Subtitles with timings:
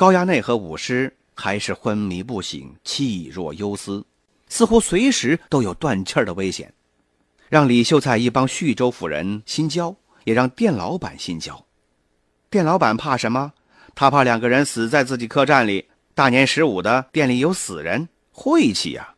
[0.00, 4.02] 高衙内和武师还是昏迷不醒，气若游丝，
[4.48, 6.72] 似乎随时都有断气的危险，
[7.50, 9.94] 让李秀才一帮叙州府人心焦，
[10.24, 11.66] 也让店老板心焦。
[12.48, 13.52] 店老板怕什么？
[13.94, 15.84] 他怕两个人死在自己客栈里。
[16.14, 19.16] 大年十五的，店里有死人，晦气呀！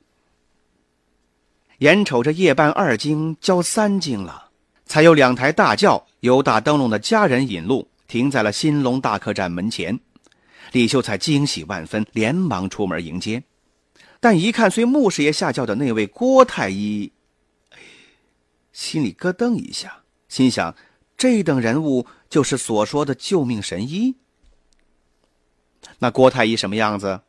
[1.79, 4.51] 眼瞅着夜半二更交三更了，
[4.85, 10.01] 才有两台大轿由打灯笼的家人引路，停在了新隆大客栈门前。
[10.73, 13.43] 李秀才惊喜万分，连忙出门迎接，
[14.21, 17.13] 但一看随穆师爷下轿的那位郭太医，
[18.73, 20.75] 心里咯噔一下，心想：
[21.17, 24.17] 这等人物就是所说的救命神医。
[25.99, 27.21] 那郭太医什么样子？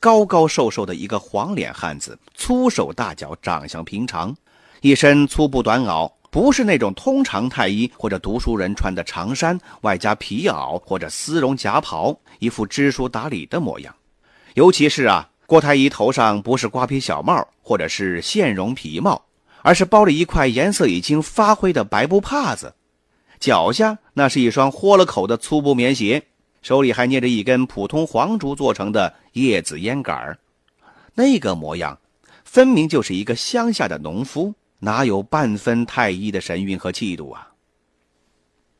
[0.00, 4.36] 高高瘦瘦的一个黄脸汉子，粗手大脚，长相平常，
[4.80, 6.10] 一身粗布短袄。
[6.32, 13.94] 不是那种通常太医或者读书人穿的长衫，外加皮袄或者丝绒夹袍，一副知书达理的模样。
[14.54, 19.22] 尤其是啊，郭太医头上不是瓜皮小帽或者是线绒皮帽，
[19.60, 22.72] 而是包了一块颜色已经发灰的白布帕子，
[23.38, 26.22] 脚下那是一双豁了口的粗布棉鞋，
[26.62, 30.38] 手里还捏着一根普通黄竹做成的叶子烟杆，
[31.14, 31.98] 那个模样，
[32.42, 34.54] 分明就是一个乡下的农夫。
[34.84, 37.48] 哪有半分太医的神韵和气度啊？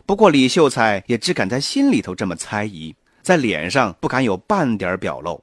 [0.05, 5.43] 不过李秀才也只敢在心里头这么猜疑，在脸上不敢有半点表露。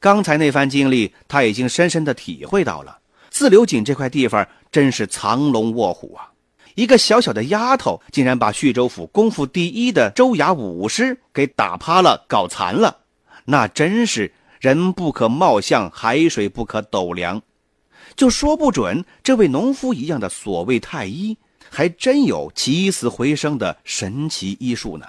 [0.00, 2.98] 刚才那番经历，他已经深深的体会到了。
[3.30, 6.32] 自流井这块地方真是藏龙卧虎啊！
[6.74, 12.98] 一个小小的丫头，竟然把叙州府功夫第一的州衙武师给打趴了、搞残了，
[13.44, 17.40] 那真是人不可貌相，海水不可斗量。
[18.16, 21.36] 就说不准，这位农夫一样的所谓太医，
[21.70, 25.06] 还真有起死回生的神奇医术呢。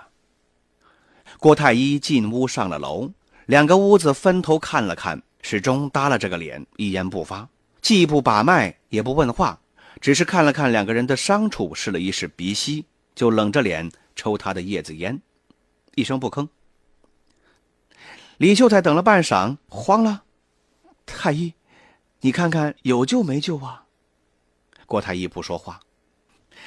[1.39, 3.11] 郭太医进屋上了楼，
[3.45, 7.47] 两个屋子分头看了看，始终耷拉着个脸，一言不发，
[7.81, 9.59] 既不把脉，也不问话，
[10.01, 15.21] 只是看了看两个人的伤处，试了一试鼻息，就冷着脸抽他的叶子烟，
[15.93, 16.47] 一声不吭。
[18.37, 20.23] 李秀才等了半晌，慌了，
[21.05, 21.53] 太医。
[22.25, 23.83] 你看看有救没救啊？
[24.87, 25.81] 郭太医不说话，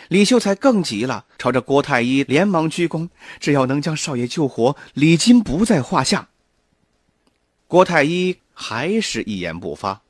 [0.07, 3.09] 李秀才更急了，朝着郭太医连忙鞠躬
[3.43, 6.29] ：“只要能将少爷救活，礼金不在话下。”
[7.67, 10.03] 郭太医还是一言不发。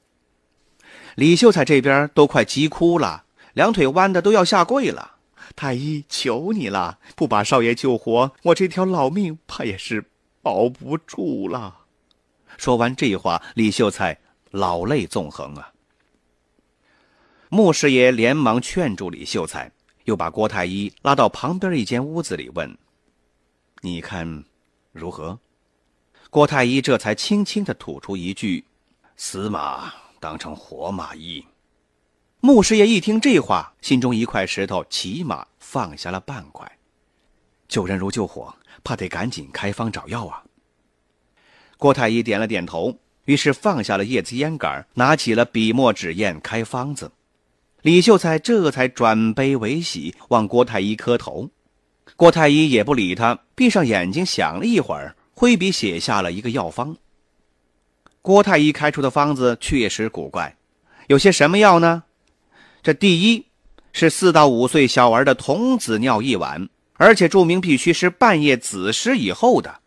[1.14, 5.12] 李秀才这边都快急哭了，两腿弯的都要下跪了
[5.56, 10.10] ：“太医，求你了，不把少爷救活，我这条老命怕也是
[10.42, 11.78] 保不住了。”
[12.58, 14.18] 说完这话，李秀才。
[14.50, 15.72] 老泪纵横啊！
[17.50, 19.72] 穆师爷连忙劝住李秀才，
[20.04, 22.76] 又把郭太医拉到旁边一间屋子里问
[23.80, 24.44] ：“你看
[24.92, 25.38] 如何？”
[26.30, 28.64] 郭太医这才轻轻的吐出一句
[29.16, 31.44] ：“死马当成活马医。”
[32.40, 36.70] 穆师爷一听这话，心中一块石头起码放下了半块。
[37.66, 38.54] 救人如救火，
[38.84, 40.44] 怕得赶紧开方找药啊！
[41.78, 42.98] 郭太医点了点头。
[43.28, 47.12] 于是放下了叶子烟杆，拿起了笔墨纸砚开方子。
[47.82, 51.50] 李秀才这才转悲为喜，往郭太医磕头。
[52.16, 56.96] 郭太医也不理他，闭上眼睛想了一会儿，挥笔写下了一个药方。
[58.22, 60.56] 郭太医开出的方子确实古怪，
[61.08, 62.04] 有些什么药呢？
[62.82, 63.44] 这第一
[63.92, 69.80] 是四到五岁小儿的童子尿一碗，而且注明必须是半夜子时以后的。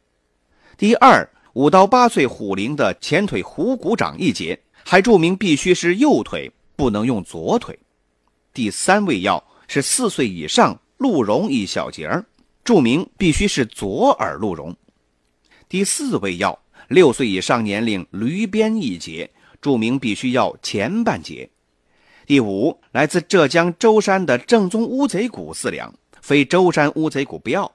[0.77, 1.27] 第二。
[1.53, 7.77] 五到八岁虎龄的前腿虎骨掌一节，还注明必须是右腿，不能用左腿。
[8.53, 12.25] 第三味药是四岁以上鹿茸一小节儿，
[12.63, 14.73] 注明必须是左耳鹿茸。
[15.67, 19.29] 第四味药六岁以上年龄驴鞭一节，
[19.59, 21.49] 注明必须要前半节。
[22.25, 27.69] 第五，来自浙江舟山的正宗乌贼骨四两，非舟山乌贼骨不要。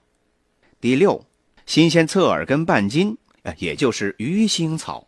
[0.80, 1.22] 第六，
[1.66, 3.18] 新鲜侧耳根半斤。
[3.58, 5.06] 也就是鱼腥草。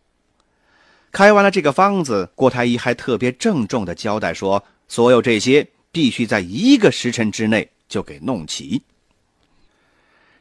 [1.11, 8.83] 开完了这个方子，郭太医还特别郑重的交代说：“所有这些必须在一个时辰之内就给弄齐。”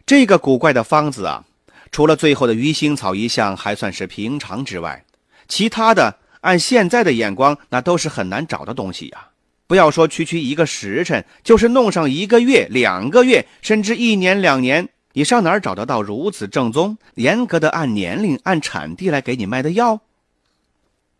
[0.05, 1.45] 这个古怪的方子啊，
[1.91, 5.05] 除了最后的鱼腥草一项还算是平常之外，
[5.47, 9.29] 其他的按现在的眼光，那都是很难找的东西呀。
[9.67, 19.99] 不要说区区一个时辰，就是弄上一个月、两个月，甚至一年两年，你上哪儿找得到如此正宗、严格的按年龄、按产地来给你卖的药？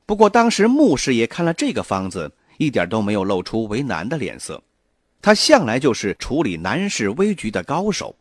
[0.06, 4.62] 不过当时穆师爷看了这个方子，一点都没有露出为难的脸色。
[5.20, 8.16] 他向来就是处理难事危局的高手，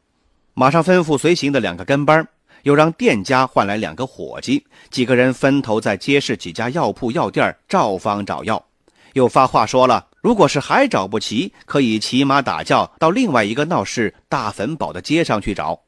[0.55, 2.27] 马上吩咐随行的两个跟班，
[2.63, 8.66] 又让店家换来两个伙计，几个人分头在街市几家药铺、药店照方找药，
[9.17, 10.09] 又发话说了。
[10.21, 15.81] 如果是还找不齐，可以骑马打轿到另外一个闹市大坟堡的街上去找。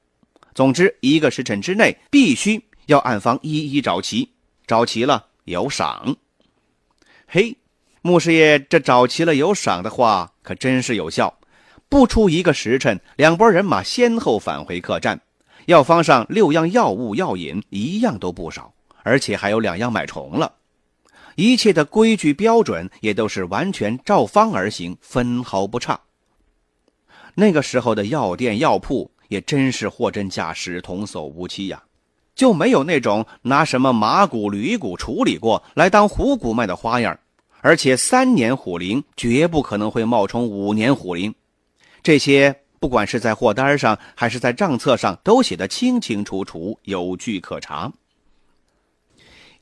[0.54, 4.32] 总之，一个时辰之内必须要暗方一一找齐，
[4.66, 6.16] 找齐了有赏。
[7.26, 7.54] 嘿，
[8.00, 11.38] 穆师爷这找齐了有赏的话，可真是有效。
[11.90, 15.20] 不出一个时辰，两拨人马先后返回客栈，
[15.66, 18.72] 药方上六样药物药引一样都不少，
[19.02, 20.54] 而且还有两样买重了。
[21.38, 26.00] 一切的规矩标准也都是完全照方而行，分毫不差。
[27.36, 31.80] 那个时候的药店药铺也真是货真价实，童叟无欺呀，
[32.34, 37.16] 就没有那种拿什么马骨、驴骨处理过来当虎骨卖的花样。
[37.60, 41.32] 而且三年虎龄绝不可能会冒充五年虎龄，
[42.02, 47.92] 这些不管是在货单上还是在账册上都写得清清楚楚，有据可查。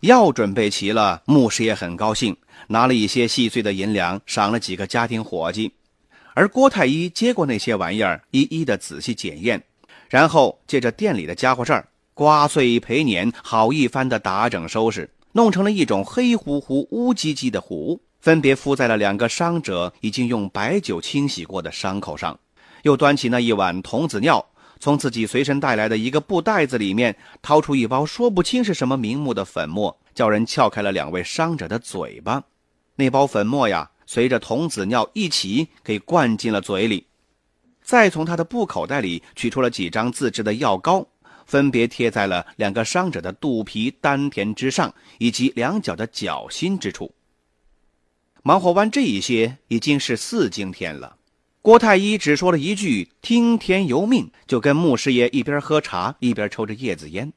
[0.01, 2.37] 药准备齐了，牧师也很高兴，
[2.69, 5.73] 拿了一些细碎的银两，赏了几个家庭伙计。
[6.35, 9.63] 而郭太医接过那些玩意儿，一一的仔细检验，
[10.11, 22.39] 然后借着店里的家伙事儿，刮碎赔碾，好一番的打整收拾，弄成了一种黑乎乎、乌唧唧的糊，分别敷在了两个伤者已经用白酒清洗过的伤口上，
[22.83, 24.45] 又端起那一碗童子尿。
[24.79, 32.45] 从自己随身带来的一个布袋子里面掏出一包说不清是什么名目的粉末，叫人撬开了两位伤者的嘴巴。
[32.97, 37.07] 那包粉末呀，随着童子尿一起给灌进了嘴里。
[37.83, 41.07] 再从他的布口袋里取出了几张自制的药膏，
[41.47, 47.15] 分别贴在了两个伤者的肚皮、丹田之上，以及两脚的脚心之处。
[48.43, 51.17] 忙活完这一些，已经是四更天了。
[51.67, 57.33] 郭太医只说了一句“听天由命”，就跟穆师爷一边喝茶一边抽着叶子烟。